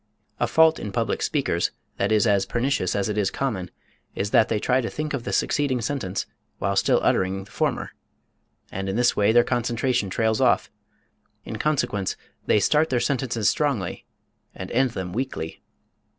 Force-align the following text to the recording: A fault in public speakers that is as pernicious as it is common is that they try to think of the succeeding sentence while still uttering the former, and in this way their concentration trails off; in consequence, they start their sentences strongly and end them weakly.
A 0.39 0.47
fault 0.47 0.79
in 0.79 0.91
public 0.91 1.21
speakers 1.21 1.69
that 1.97 2.11
is 2.11 2.25
as 2.25 2.47
pernicious 2.47 2.95
as 2.95 3.07
it 3.07 3.19
is 3.19 3.29
common 3.29 3.69
is 4.15 4.31
that 4.31 4.49
they 4.49 4.57
try 4.59 4.81
to 4.81 4.89
think 4.89 5.13
of 5.13 5.25
the 5.25 5.31
succeeding 5.31 5.79
sentence 5.79 6.25
while 6.57 6.75
still 6.75 6.99
uttering 7.03 7.43
the 7.43 7.51
former, 7.51 7.91
and 8.71 8.89
in 8.89 8.95
this 8.95 9.15
way 9.15 9.31
their 9.31 9.43
concentration 9.43 10.09
trails 10.09 10.41
off; 10.41 10.71
in 11.45 11.57
consequence, 11.57 12.17
they 12.47 12.59
start 12.59 12.89
their 12.89 12.99
sentences 12.99 13.47
strongly 13.47 14.03
and 14.55 14.71
end 14.71 14.89
them 14.97 15.13
weakly. 15.13 15.61